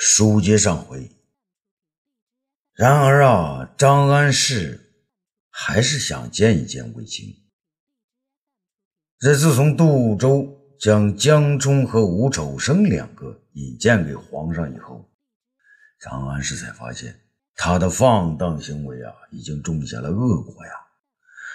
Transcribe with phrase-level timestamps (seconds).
[0.00, 1.10] 书接上回，
[2.72, 4.94] 然而啊，张安世
[5.50, 7.34] 还是想见一见卫青。
[9.18, 15.10] 这自从杜周将江冲和吴丑生两个引荐给皇上以后，
[16.00, 17.18] 张安世才发现
[17.56, 20.72] 他的放荡行为啊，已经种下了恶果呀。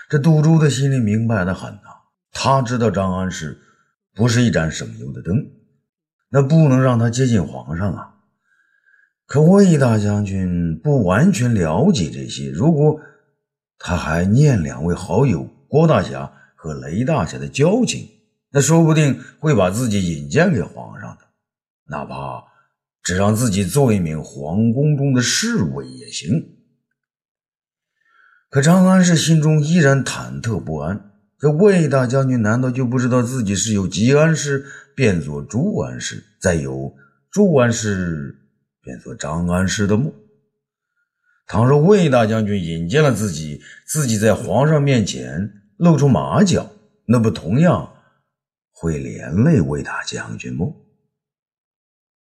[0.09, 1.87] 这杜周的心里明白的很呐，
[2.33, 3.57] 他知道张安世
[4.13, 5.33] 不是一盏省油的灯，
[6.27, 8.09] 那不能让他接近皇上啊。
[9.33, 12.99] 可魏大将军不完全了解这些，如果
[13.79, 18.07] 他还念两位好友郭大侠和雷大侠的交情，
[18.51, 21.23] 那说不定会把自己引荐给皇上的，
[21.87, 22.43] 哪怕
[23.01, 26.59] 只让自己做一名皇宫中的侍卫也行。
[28.51, 31.09] 可张安世心中依然忐忑不安，
[31.39, 34.63] 这魏大将军难道就不知道自己是由吉安氏
[34.95, 36.93] 变作朱安氏，再由
[37.31, 38.41] 朱安氏？
[38.83, 40.13] 便做张安世的墓。
[41.47, 46.69] 倘若魏大将军引荐了自己，自己在皇上面前露出马脚，
[47.05, 47.93] 那不同样
[48.71, 50.67] 会连累魏大将军吗？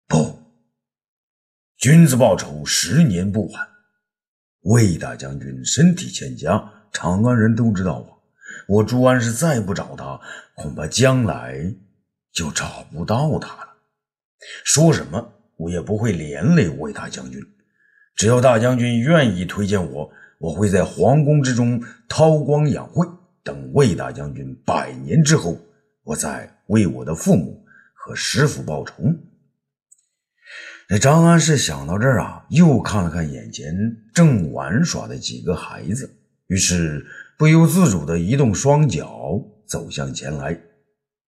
[0.07, 0.39] 不，
[1.77, 3.67] 君子报仇，十年不晚。
[4.61, 8.09] 魏大将军身体欠佳，长安人都知道啊。
[8.67, 10.19] 我朱安氏再不找他，
[10.53, 11.75] 恐怕将来
[12.31, 13.73] 就找不到他了。
[14.65, 15.33] 说什么？
[15.59, 17.37] 我也不会连累魏大将军，
[18.15, 23.05] 只要大将军愿意推荐我，我会在皇宫之中韬光养晦，
[23.43, 25.59] 等魏大将军百年之后，
[26.03, 27.61] 我再为我的父母
[27.93, 28.93] 和师傅报仇。
[30.87, 33.75] 那张安世想到这儿啊，又看了看眼前
[34.13, 36.09] 正玩耍的几个孩子，
[36.47, 37.05] 于是
[37.37, 39.37] 不由自主地移动双脚
[39.67, 40.57] 走向前来，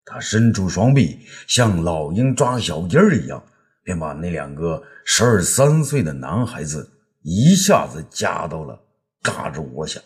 [0.06, 3.44] 他伸出双臂，像老鹰抓小鸡儿一样。
[3.84, 6.88] 便把那两个十二三岁的男孩子
[7.22, 8.80] 一下子夹到了
[9.22, 10.00] 嘎肢窝下。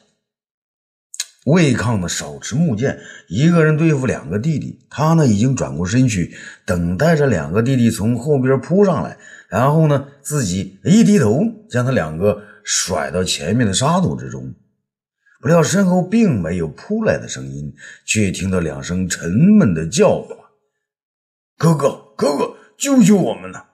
[1.44, 2.98] 魏抗呢手持木剑，
[3.28, 9.16] 一个人对付两个弟弟，他呢已经转过身去，等待着两个弟弟从后边扑上来，
[9.48, 14.54] 然后呢自己一低头，将他两个甩到前面的沙土之中。
[15.40, 17.72] 不料身后并没有扑来的声音，
[18.04, 20.36] 却听到两声沉闷的叫唤
[21.56, 23.65] ：“哥哥，哥哥！”救救我们呐！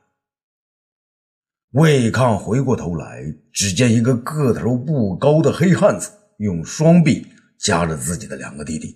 [1.73, 7.27] 魏抗回过头来，只见一个个头不高的黑汉子用双臂
[7.59, 8.95] 夹着自己的两个弟弟，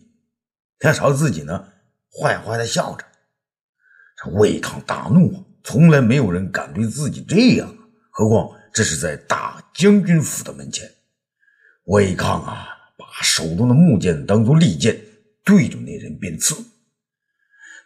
[0.79, 1.69] 他朝自己呢
[2.13, 3.05] 坏坏的笑着。
[4.23, 5.45] 这魏抗大怒啊！
[5.65, 7.75] 从来没有人敢对自己这样，
[8.11, 10.87] 何况这是在大将军府的门前。
[11.87, 15.01] 魏抗啊，把手中的木剑当做利剑，
[15.43, 16.55] 对着那人便刺。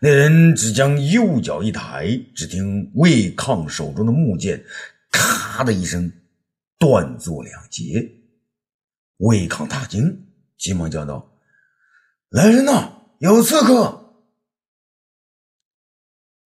[0.03, 4.65] 那人只将右脚一抬，只听魏抗手中的木剑
[5.13, 6.11] “咔”的一声
[6.79, 8.11] 断作两截。
[9.19, 11.37] 魏抗大惊，急忙叫道
[12.31, 14.15] ：“来人呐，有刺客！”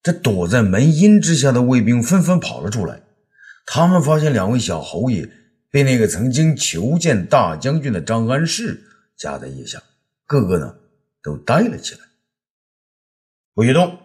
[0.01, 3.03] 这躲在门阴之下的卫兵纷纷跑了出来。
[3.65, 5.29] 他们发现两位小侯爷
[5.69, 8.81] 被那个曾经求见大将军的张安世
[9.17, 9.83] 夹在腋下，
[10.25, 10.73] 个个呢
[11.21, 12.10] 都呆了起来。
[13.53, 13.97] 不许动！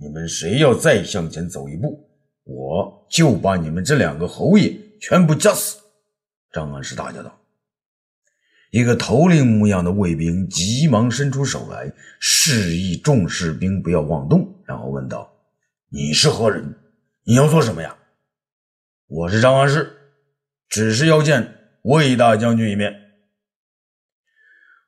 [0.00, 2.08] 你们谁要再向前走一步，
[2.44, 5.78] 我就把你们这两个侯爷全部夹死！
[6.52, 7.36] 张安世大叫道。
[8.70, 15.32] 一个头领模样的卫兵急忙伸出手来，示意众士兵不要妄动，然后问道
[15.90, 16.74] ：“你是何人？
[17.24, 17.96] 你要做什么呀
[19.06, 19.90] ？”“我是张安世，
[20.68, 22.92] 只是要见魏大将军一面。”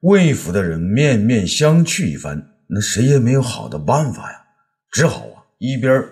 [0.03, 2.50] 魏府的人面面相觑一番。
[2.72, 4.44] 那谁也没有好的办法呀，
[4.92, 6.04] 只好啊一边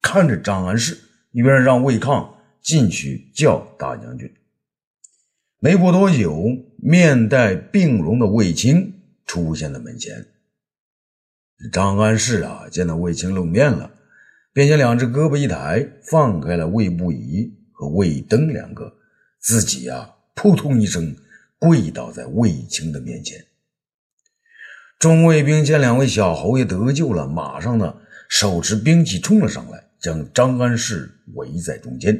[0.00, 0.98] 看着张安世，
[1.30, 4.28] 一边让魏抗进去叫大将军。
[5.60, 6.44] 没过多久，
[6.78, 10.26] 面带病容的魏青出现在门前。
[11.70, 13.88] 张安世啊见到魏青露面了，
[14.52, 18.92] 便将两只胳膊一抬，放开了魏不疑和魏登两个，
[19.38, 21.14] 自己啊扑通一声
[21.60, 23.46] 跪倒在魏青的面前。
[25.02, 27.92] 众卫兵见两位小侯爷得救了，马上呢
[28.28, 32.16] 手持兵器冲了上来，将张安世围在中间。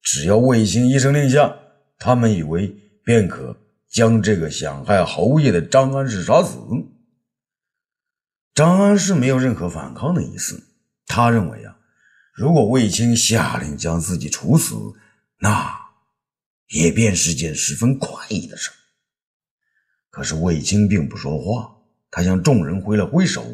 [0.00, 1.52] 只要卫青一声令下，
[1.98, 2.72] 他们以为
[3.04, 3.56] 便可
[3.90, 6.56] 将这个想害侯爷的张安世杀死。
[8.54, 10.62] 张安世没有任何反抗的意思，
[11.06, 11.76] 他认为啊，
[12.32, 14.76] 如果卫青下令将自己处死，
[15.40, 15.68] 那
[16.68, 18.70] 也便是件十分快意的事。
[20.10, 21.73] 可是卫青并不说话。
[22.14, 23.44] 他向众人挥了挥手，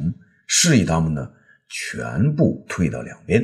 [0.47, 1.33] 示意他们呢
[1.71, 3.43] 全部退到两边。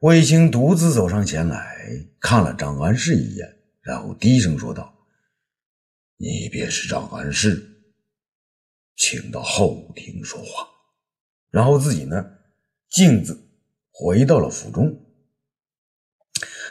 [0.00, 1.78] 卫青独自走上前来，
[2.18, 4.92] 看了张安世一眼，然后低声说道
[6.18, 7.64] ：“你便是张安世，
[8.96, 10.66] 请到后厅说话。”
[11.52, 12.26] 然后自己呢，
[12.90, 13.48] 径自
[13.92, 15.06] 回到了府中。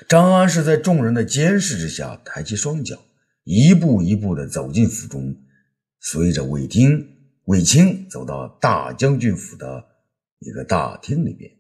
[0.10, 3.02] 张安世在众人的监视之下，抬起双脚，
[3.46, 5.34] 一步一步的走进府中，
[6.02, 7.13] 随着卫青、
[7.46, 9.86] 卫青走到大将军府的
[10.40, 11.52] 一个大厅里边。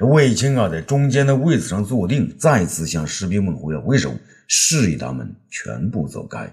[0.00, 4.12] 卫青啊，在中间的位子上坐定，再次向士兵们挥了挥手，
[4.48, 6.52] 示意他们全部走开。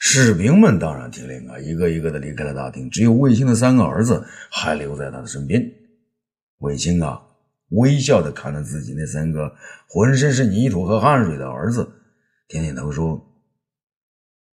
[0.00, 5.62] 士兵们当然听令啊，一个一个的离开了大厅，只有卫青的三个儿子还留在他的身边。
[6.58, 7.20] 卫青啊，
[7.70, 9.54] 微笑的看着自己那三个
[9.86, 11.88] 浑身是泥土和汗水的儿子，
[12.48, 13.20] 点点头说：“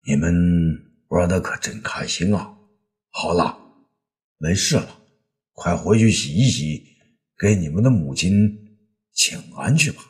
[0.07, 0.33] 你们
[1.09, 2.55] 玩的可真开心啊！
[3.11, 3.59] 好了，
[4.39, 4.89] 没事了，
[5.53, 6.87] 快回去洗一洗。”
[7.41, 8.33] 给你们的母亲
[9.13, 10.03] 请安去吧。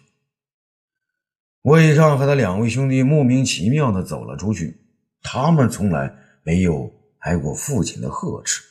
[1.61, 4.81] 魏尚和他两位兄弟莫名其妙的走了出去。
[5.21, 6.11] 他们从来
[6.43, 8.63] 没有挨过父亲的呵斥，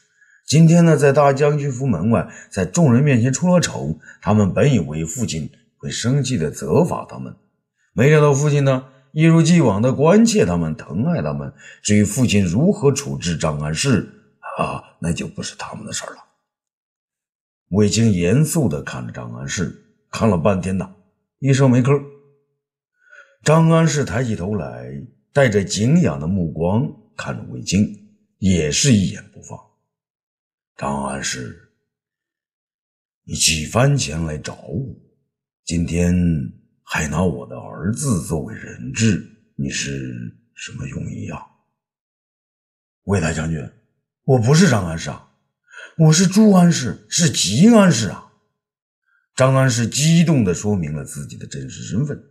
[0.48, 4.00] 今天呢，在大将军府门外，在众人面前出了丑。
[4.24, 5.48] 他们本以为父亲
[5.78, 7.36] 会生气的责罚他们，
[7.94, 11.54] 没想到父亲呢，一如既往的关切他们，疼爱他们。
[11.82, 14.08] 至于父亲如何处置张安世，
[14.58, 16.18] 啊，那就不是他们的事了。
[17.70, 20.94] 魏青严肃地看着张安世，看了半天呐，
[21.40, 22.02] 一声没吭。
[23.44, 24.90] 张安世抬起头来，
[25.34, 27.86] 带着敬仰的目光看着魏青，
[28.40, 29.60] 也是一眼不放。
[30.76, 31.72] 张安世，
[33.24, 34.96] 你几番前来找我，
[35.66, 36.14] 今天
[36.90, 41.46] 还拿我的儿子作为人质，你是什么用意啊？
[43.04, 43.70] 魏大将军，
[44.24, 45.12] 我不是张安世。
[45.98, 48.32] 我是朱安世，是吉安世啊！
[49.36, 52.24] 张安世激动地说明了自己的真实身份。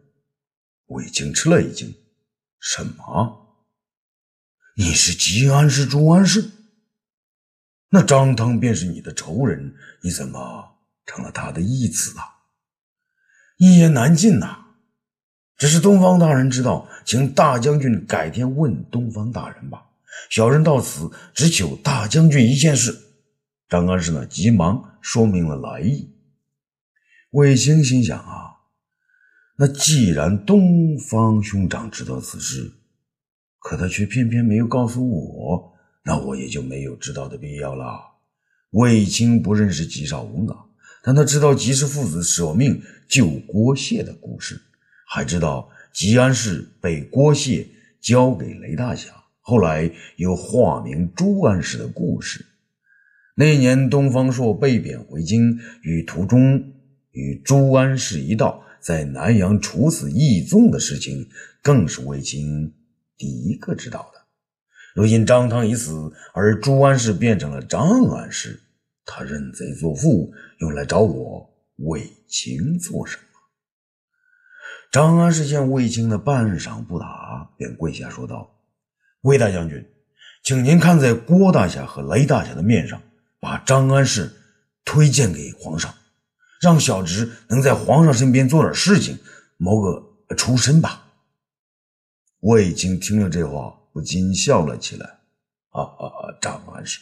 [0.87, 1.94] 魏青吃了一惊
[2.58, 3.67] ：“什么？
[4.75, 6.50] 你是吉安世朱安世？
[7.91, 12.36] 那张汤便是你的仇人，你怎么成了他的义子啊？
[13.56, 14.67] 一言难尽呐！
[15.56, 19.87] 只是东方大人知道，请大将军改天问东方大人吧。
[20.31, 22.94] 小人到此只求大将军一件事。”
[23.69, 26.11] 张安世呢，急忙说明了来意。
[27.31, 28.56] 卫青心想啊，
[29.56, 32.73] 那既然东方兄长知道此事，
[33.58, 35.73] 可他却偏偏没有告诉我，
[36.05, 37.99] 那我也就没有知道的必要了。
[38.70, 40.56] 卫青不认识吉少翁啊，
[41.03, 44.61] 但他知道吉氏父子舍命救郭谢的故事，
[45.06, 47.67] 还知道吉安氏被郭谢
[48.00, 49.11] 交给雷大侠，
[49.41, 52.44] 后来又化名朱安氏的故事。
[53.35, 56.73] 那年，东方朔被贬回京，与途中
[57.11, 61.29] 与朱安世一道在南阳处死义宗的事情，
[61.62, 62.73] 更是卫青
[63.19, 64.20] 第一个知道的。
[64.94, 68.61] 如今张汤已死，而朱安氏变成了张安氏，
[69.05, 73.23] 他认贼作父，又来找我卫青做什么？
[74.90, 78.56] 张安世见卫青的半晌不答，便跪下说道
[79.23, 79.87] ：“魏大将军，
[80.43, 83.00] 请您看在郭大侠和雷大侠的面上。”
[83.38, 84.32] 把张安世
[84.84, 85.94] 推荐给皇上，
[86.61, 89.17] 让小侄能在皇上身边做点事情，
[89.58, 91.06] 谋个出身吧。
[92.41, 95.06] 魏青听了这话，不禁笑了起来。
[95.69, 96.98] 啊啊啊，张安世，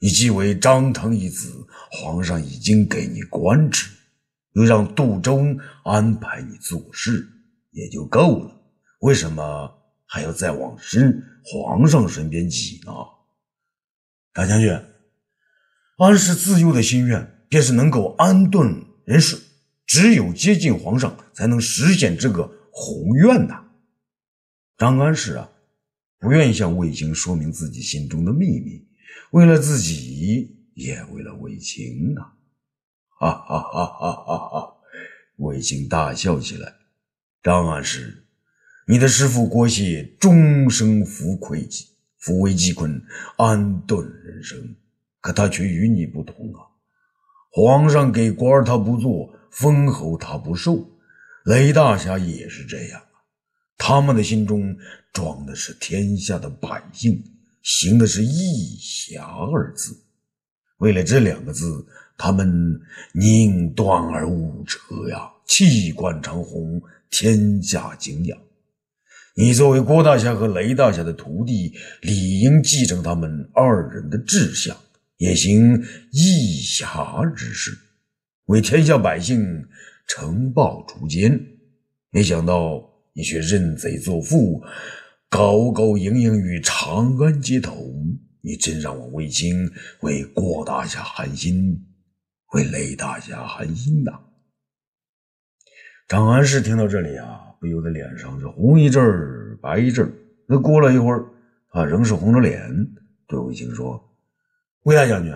[0.00, 3.88] 你既为张腾一子，皇上已经给你官职，
[4.52, 5.40] 又让杜周
[5.84, 7.28] 安排你做事，
[7.70, 8.54] 也就够了。
[9.00, 9.70] 为什么
[10.06, 12.92] 还要再往身皇上身边挤呢？
[14.32, 14.70] 大将军。
[15.98, 19.36] 安氏自幼的心愿便是能够安顿人世，
[19.84, 23.64] 只有接近皇上，才能实现这个宏愿呐。
[24.76, 25.50] 张安世啊，
[26.20, 28.87] 不愿意向卫青说明自己心中的秘密，
[29.30, 32.32] 为了自己，也为了卫青啊！
[33.20, 34.74] 哈哈哈哈哈哈！
[35.36, 36.72] 卫青大笑起来。
[37.42, 38.24] 张安世，
[38.86, 41.68] 你的师父郭谢终生扶亏
[42.18, 43.02] 扶危济困，
[43.36, 44.76] 安顿人生。
[45.20, 46.62] 可他却与你不同啊！
[47.50, 50.88] 皇上给官他不做，封侯他不受。
[51.44, 53.06] 雷大侠也是这样啊！
[53.76, 54.76] 他们的心中
[55.12, 57.22] 装的是天下的百姓，
[57.68, 59.94] 行的是义侠二字。
[60.78, 62.80] 为了这两个字，他们
[63.12, 64.78] 宁断而勿折
[65.10, 65.30] 呀！
[65.44, 68.38] 气贯长虹，天下敬仰。
[69.34, 74.74] 你作为郭大侠和雷大侠的徒弟，理应继承他们二人的志向。
[75.18, 77.76] 也行义侠之事，
[78.46, 79.66] 为天下百姓
[80.08, 81.38] 惩暴除奸。
[82.10, 82.82] 没想到
[83.12, 84.62] 你却认贼作父，
[85.30, 87.94] 高高盈盈于长安街头。
[88.40, 89.70] 你真让我卫青
[90.00, 91.84] 为郭大侠寒心，
[92.52, 94.12] 为雷大侠寒心呐！
[96.06, 100.12] 张安世听到这里啊，不由得脸上是红一阵儿白一阵儿。
[100.46, 101.26] 那过了一会儿，
[101.70, 102.70] 他仍是红着脸
[103.26, 104.02] 对卫青说
[104.84, 105.34] ：“魏大将军，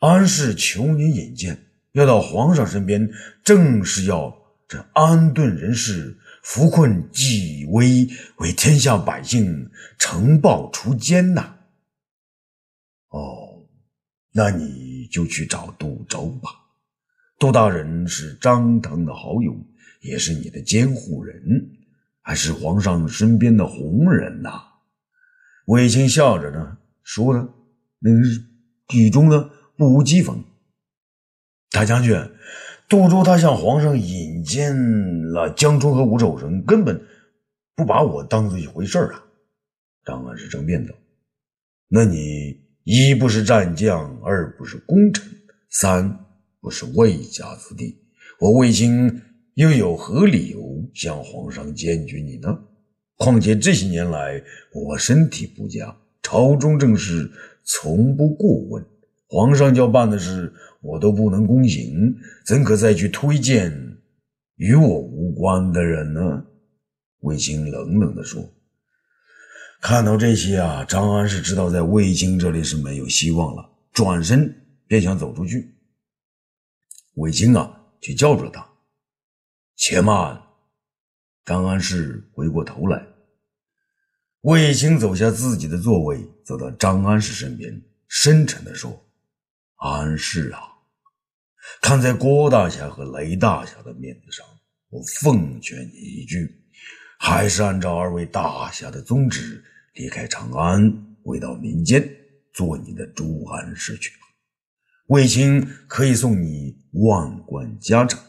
[0.00, 1.56] 安世求您引荐，
[1.92, 3.08] 要到皇上身边，
[3.42, 4.36] 正是要
[4.68, 6.18] 这安顿人事，
[6.48, 11.56] 扶困济危，为天下百姓惩暴除奸呐。”
[13.10, 13.66] 哦，
[14.30, 16.50] 那你就去找杜周吧。
[17.36, 19.56] 杜大人是张腾的好友，
[20.00, 21.42] 也是你的监护人，
[22.22, 24.50] 还是皇上身边的红人呐。
[25.66, 27.48] 卫青笑着呢，说的
[27.98, 28.40] 那是
[28.94, 30.40] 语中呢不无讥讽。
[31.72, 32.14] 大将军，
[32.88, 34.74] 杜周他向皇上引荐
[35.32, 37.00] 了江冲和吴守仁，根本
[37.74, 39.24] 不把我当做一回事儿啊。
[40.04, 40.94] 张安是争辩道
[41.88, 45.28] ：“那你？”一不是战将，二不是功臣，
[45.70, 46.24] 三
[46.60, 47.98] 不是魏家子弟，
[48.38, 49.22] 我卫青
[49.54, 52.56] 又有何理由向皇上检举你呢？
[53.16, 54.40] 况且这些年来
[54.72, 57.28] 我身体不佳，朝中政事
[57.64, 58.86] 从不过问，
[59.26, 63.98] 皇上叫办的事我都不能躬行，怎可再去推荐
[64.56, 66.44] 与我无关的人呢？
[67.20, 68.52] 卫青冷冷地说。
[69.80, 74.52] 看到这些啊，张安是知道在卫青这里是没有希望了，转身
[74.86, 75.74] 便想走出去。
[77.14, 78.66] 卫青啊，却叫住了他
[79.76, 80.40] ：“且慢！”
[81.44, 83.06] 张安是回过头来，
[84.40, 88.90] 卫青走下自己的座位，走到张安世身边，深沉地说
[89.76, 90.60] ：“安世啊，
[91.80, 94.44] 看在郭大侠和雷大侠的面子上，
[94.90, 96.64] 我奉劝你一句，
[97.18, 99.62] 还是按照二位大侠的宗旨。”
[99.96, 102.06] 离开长安，回到民间
[102.52, 104.26] 做你的朱安氏去吧。
[105.06, 108.22] 卫青可以送你万贯家产，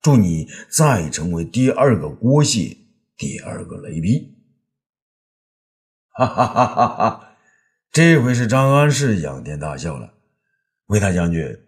[0.00, 2.76] 祝你再成为第二个郭谢，
[3.16, 4.36] 第二个雷劈。
[6.08, 7.36] 哈哈哈哈哈！
[7.92, 10.11] 这回是张安世仰天大笑了。
[10.92, 11.58] 魏大将军，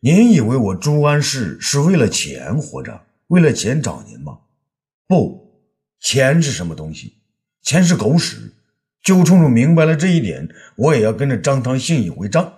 [0.00, 4.38] 您以为我朱安氏是为了钱活着，为了钱找您吗？
[5.06, 5.68] 不，
[6.00, 7.18] 钱是什么东西？
[7.60, 8.54] 钱是狗屎。
[9.02, 12.54] 就冲冲明白了这一点，我也要跟着张汤姓一回账。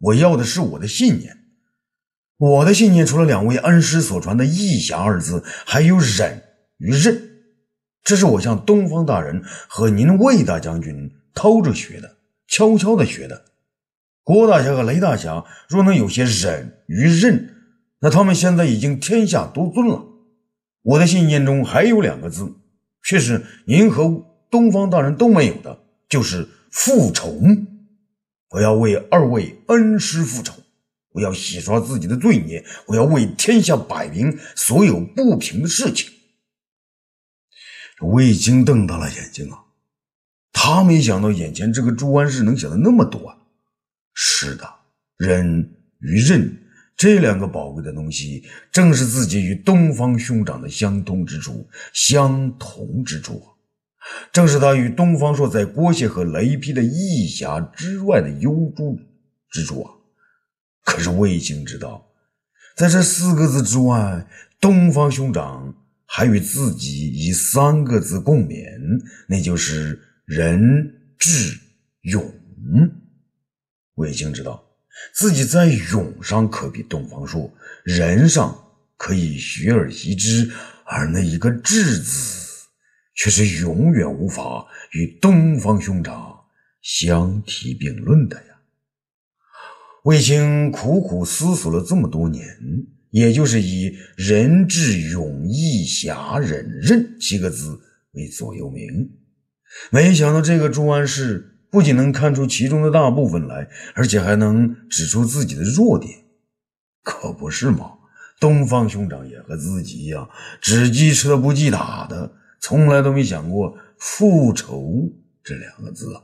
[0.00, 1.38] 我要的是我的信念，
[2.36, 6.42] 我的信念除了两位恩师所传的“义侠”二字，还有忍
[6.78, 7.30] 与任。
[8.02, 12.16] 这是我向东方大人和您魏大将军偷着学的，
[12.48, 13.53] 悄悄的学的。
[14.24, 17.54] 郭大侠和雷大侠若能有些忍与韧，
[18.00, 20.02] 那他们现在已经天下独尊了。
[20.82, 22.52] 我的信念中还有两个字，
[23.02, 25.78] 却是您和东方大人都没有的。
[26.08, 27.40] 就是复仇，
[28.50, 30.54] 我要为二位恩师复仇，
[31.12, 36.12] 我要洗刷自己的罪孽，我要为天下摆平所有不平的事情。
[38.00, 39.64] 魏京瞪大了眼睛啊，
[40.52, 43.38] 他没想到眼前这个朱安世能想的那么多啊！
[44.14, 44.64] 是的，
[45.18, 46.56] 忍与韧
[46.96, 53.50] 这两个宝贵的东西，正是自己与东方兄长的相通之处，相同之处啊！
[54.32, 59.00] 正是他与东方朔在郭谢和雷劈的义侠之外的幽助
[59.50, 59.90] 之处啊！
[60.84, 62.06] 可是卫青知道，
[62.76, 64.26] 在这四个字之外，
[64.60, 65.74] 东方兄长
[66.06, 68.62] 还与自己以三个字共勉，
[69.26, 71.58] 那就是仁智
[72.02, 72.22] 勇。
[73.94, 74.64] 卫青知道
[75.12, 77.52] 自己在勇上可比东方朔，
[77.84, 78.56] 仁上
[78.96, 80.50] 可以学而习之，
[80.84, 82.42] 而那一个智字。
[83.16, 86.34] 却是永远无法与东方兄长
[86.82, 88.58] 相提并论的呀！
[90.02, 92.44] 卫青苦苦思索了这么多年，
[93.10, 97.80] 也就是以“仁智勇义侠忍任”七个字
[98.14, 99.12] 为座右铭。
[99.90, 106.24] 没想到这个朱安世不仅能看出其中的大部分来，而且还能指出自己的弱点，
[107.02, 107.94] 可不是吗？
[108.38, 112.30] 东方兄长也和自己一样，只记吃的不记打的。
[112.60, 115.10] 从来都没想过复仇
[115.42, 116.22] 这两个字啊！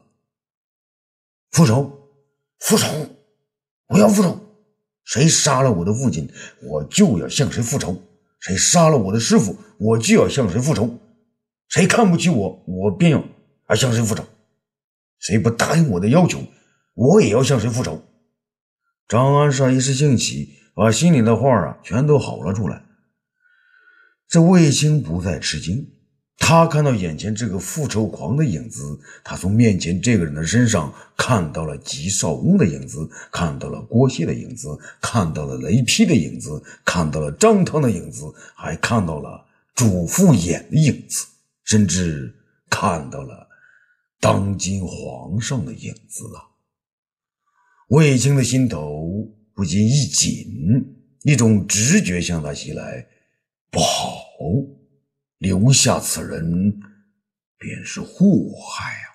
[1.50, 1.98] 复仇，
[2.60, 2.86] 复仇，
[3.88, 4.40] 我要复仇！
[5.02, 6.30] 谁杀了我的父亲，
[6.62, 7.92] 我就要向谁复仇；
[8.38, 10.88] 谁杀了我的师傅，我就要向谁复仇；
[11.68, 13.18] 谁看不起我，我便要
[13.66, 14.22] 啊向谁复仇；
[15.20, 16.42] 谁不答应我的要求，
[16.94, 18.02] 我也要向谁复仇。
[19.06, 22.82] 张安善一时兴起，把心里的话啊全都吼了出来。
[24.26, 25.88] 这卫青不再吃惊，
[26.38, 34.68] 他看到眼前这个复仇狂的影子，他从面前这个人的身上看到了吉少翁的影子，看到了郭谢的影子，
[35.02, 41.26] 看到了雷劈的影子，看到了张汤的影子，还看到了主父偃的影子，
[41.64, 42.32] 甚至
[42.70, 43.48] 看到了
[44.20, 46.52] 当今皇上的影子啊！
[47.88, 50.36] 卫青的心头不禁一紧，
[51.22, 53.06] 一种直觉向他袭来。
[53.70, 54.06] 不好，
[55.38, 56.78] 留下此人
[57.56, 59.08] 便是祸害啊！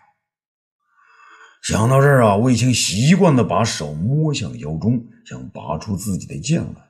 [1.62, 6.90] 想到这儿啊，卫青习惯的把手摸向腰中，想拔出自己的剑来。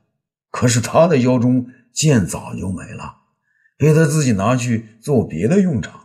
[0.51, 3.17] 可是他的腰中剑早就没了，
[3.77, 6.04] 被他自己拿去做别的用场。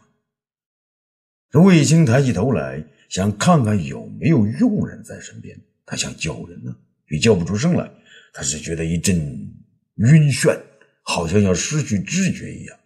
[1.50, 5.59] 这卫青抬起头来，想看看有没有佣人在身边。
[5.85, 6.75] 他想叫人呢，
[7.09, 7.90] 却叫不出声来。
[8.33, 9.16] 他只觉得一阵
[9.97, 10.57] 晕眩。
[11.02, 12.78] 好像要失去知觉一样。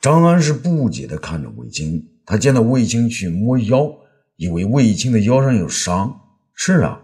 [0.00, 3.94] 张安是不解地看着卫青，他见到卫青去摸腰，
[4.36, 6.18] 以为卫青的腰上有伤。
[6.54, 7.02] 是啊，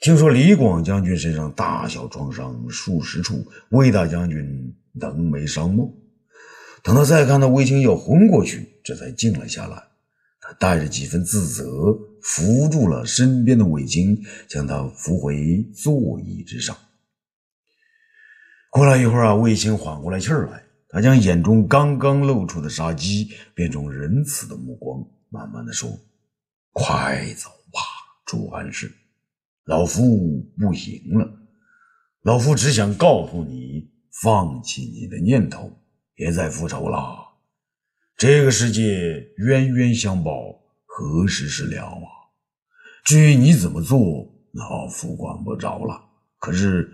[0.00, 5.84] 听说李广将军身上大小创伤数十处，魏大将军能没伤吗？
[6.86, 9.82] 等他再看到卫青要昏过去，这才静了下来。
[10.40, 11.66] 他带着几分自责，
[12.22, 14.16] 扶住了身边的卫青，
[14.48, 16.76] 将他扶回座椅之上。
[18.70, 25.90] 过了一会儿啊，卫青缓过来气儿来，他将眼中刚刚露出的杀机变成仁慈的目光，慢慢的说
[26.70, 27.80] ：“快走吧，
[28.24, 28.88] 朱安世，
[29.64, 30.02] 老夫
[30.56, 31.28] 不赢了。
[32.22, 33.90] 老夫只想告诉你，
[34.22, 35.76] 放弃你的念头，
[36.16, 37.28] 别再复仇了。
[38.16, 40.32] 这个世界冤冤相报
[40.84, 42.34] 何时是了啊？
[43.04, 43.98] 至于你怎么做，
[44.52, 46.04] 老夫管不着了。
[46.40, 46.92] 可是……”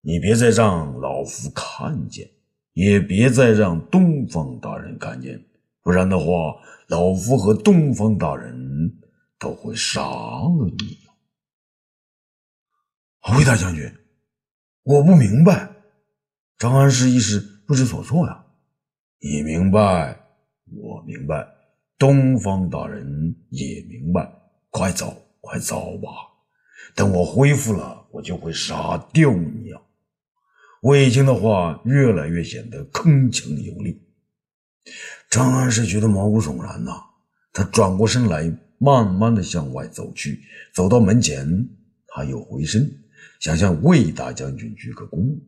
[0.00, 2.30] 你别再让老夫看见，
[2.72, 5.44] 也别再让东方大人看见，
[5.82, 6.24] 不然的话，
[6.86, 8.96] 老夫和东方大人
[9.40, 10.98] 都会杀了你。
[13.36, 13.92] 魏大将军，
[14.84, 15.68] 我不明白。
[16.56, 18.46] 张安世一时不知所措呀。
[19.20, 20.18] 你明白，
[20.74, 21.46] 我明白，
[21.98, 24.26] 东方大人也明白。
[24.70, 26.08] 快走，快走吧。
[26.94, 29.82] 等我恢复了，我就会杀掉你啊！
[30.80, 34.00] 卫青的话越来越显得铿锵有力，
[35.28, 36.92] 张安世觉得毛骨悚然呐。
[37.52, 40.40] 他转过身来，慢慢的向外走去。
[40.72, 41.68] 走到门前，
[42.06, 42.90] 他又回身，
[43.40, 45.38] 想向魏大将军鞠个躬。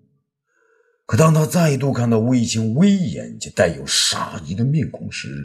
[1.10, 5.44] 可当他再度看到卫青威严且带有杀意的面孔时，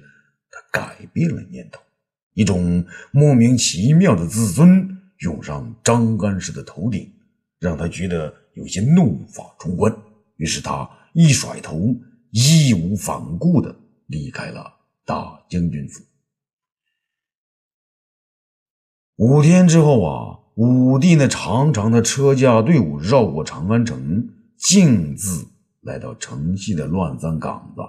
[0.52, 1.82] 他改变了念头。
[2.36, 4.88] 一种莫名其妙的自尊
[5.22, 7.12] 涌上张安世的头顶，
[7.60, 8.32] 让他觉得。
[8.54, 9.94] 有些怒发冲冠，
[10.38, 11.94] 于是他一甩头，
[12.32, 13.76] 义无反顾地
[14.06, 14.74] 离开了
[15.04, 16.02] 大将军府。
[19.18, 25.46] 五天之后啊，武帝那长长的车驾队伍绕过长安城，径自
[25.86, 27.82] 来到城西的乱葬岗子。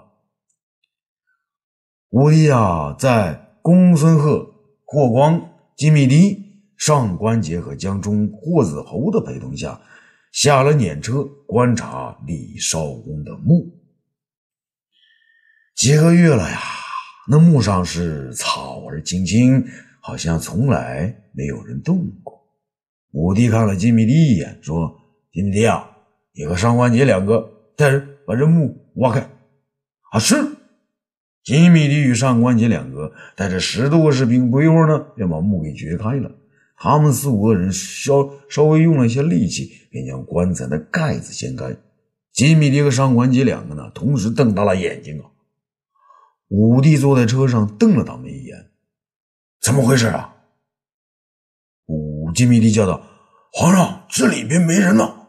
[2.11, 4.46] 武帝啊，在公孙贺、
[4.85, 6.38] 霍光、金密迪、
[6.76, 9.80] 上官桀和江充、霍子侯的陪同下。
[10.32, 13.72] 下了辇车，观察李少公的墓。
[15.74, 16.61] 几个月了呀，
[17.26, 19.64] 那墓上是草儿青青，
[20.00, 22.38] 好像从来没有人动过。
[23.12, 24.94] 武帝看了金密迪一眼，说
[25.32, 25.90] ：“金密迪啊，
[26.35, 29.20] 你和上官桀两个带人把这墓挖开。”
[30.12, 30.34] 啊，是。
[31.44, 36.28] 金密迪与上官桀两个带着十多个士兵，不一会儿呢，便把墓给掘开了。
[36.76, 41.76] 他们四五个人稍稍微用了一些力气，便将棺材的盖子掀开。
[42.32, 45.30] 金米迪和上官桀两个呢，同时瞪大了眼睛啊！
[46.48, 48.70] 武帝坐在车上，瞪了他们一眼
[49.62, 50.34] ：“怎么回事啊？”
[51.86, 53.06] 武金米迪叫道
[53.54, 55.28] ：“皇上，这里边没人呢。”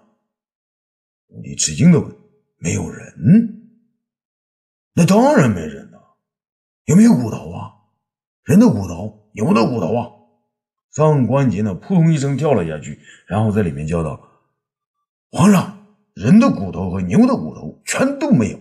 [1.29, 2.11] 武帝吃惊的问
[2.57, 3.69] ：“没有人？
[4.93, 6.17] 那当然没人了。
[6.85, 7.73] 有没有骨头啊？
[8.43, 9.29] 人的骨头？
[9.33, 10.11] 牛的骨头啊？”
[10.91, 14.19] 上官桀呢，扑通一声跳了下去，然后在里面叫道
[15.29, 18.59] ：“皇上，人的骨头和牛的骨头全都没有。”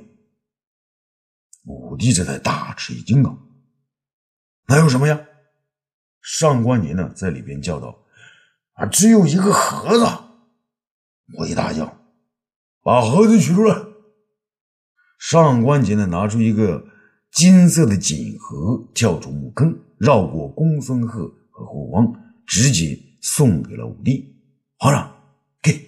[1.65, 3.39] 武帝这才大吃一惊啊！
[4.69, 5.19] 那有什么呀？
[6.21, 8.05] 上官桀呢，在里边叫道
[8.75, 10.05] ：“啊，只有一个盒子。”
[11.39, 11.97] 武帝大叫
[12.83, 13.77] ：“把盒子取出来！”
[15.29, 16.85] 上官桀呢，拿出一个
[17.33, 22.07] 金色的锦盒，跳出墓坑，绕过公孙贺和霍光。
[22.47, 24.37] 直接送给了武帝。
[24.79, 25.13] 皇上，
[25.61, 25.81] 给。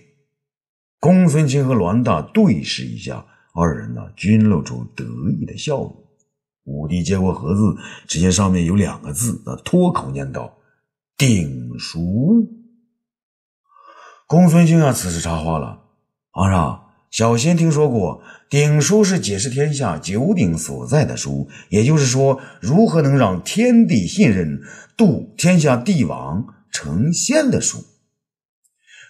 [0.99, 3.25] 公孙卿和栾大对视一下，
[3.55, 6.05] 二人呢均露出得意的笑容。
[6.65, 7.77] 武帝接过盒子，
[8.09, 10.53] 只见上面有两个字，那脱口念道
[11.17, 12.45] ：“鼎书。”
[14.27, 15.81] 公孙卿啊，此时插话了
[16.33, 24.61] ：“皇上，小仙听说过，鼎书是解释天下九鼎所在的书，也就是说，如何能让天地信任，
[24.97, 27.79] 度天下帝王成仙的书。”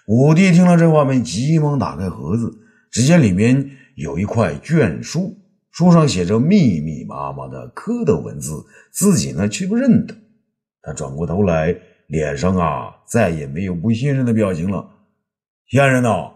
[0.07, 2.59] 武帝听了这话，便急忙打开盒子，
[2.91, 5.37] 只见里面有一块卷书。
[5.71, 10.17] 书上写着密密麻麻的蝌蚪文字，自己呢却不认得。
[10.83, 14.89] 他转过头来，脸上啊再也没有不信任的表情了。
[15.69, 16.31] 仙人呐，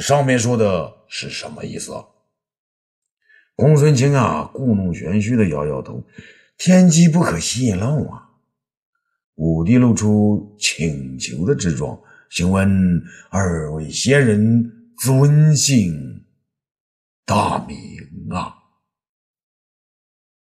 [0.00, 1.92] 上面说的是什么意思？
[3.54, 6.04] 公孙卿啊，故弄玄虚的摇摇头
[6.58, 8.28] ：“天机不可泄露啊。”
[9.36, 11.98] 武帝露出请求的之状，
[12.30, 16.26] 请问二位仙人尊姓
[17.24, 17.78] 大名
[18.30, 18.54] 啊？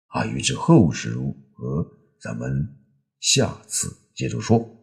[0.08, 1.86] 啊，欲知后事如何，
[2.20, 2.76] 咱们
[3.20, 4.79] 下次接着说。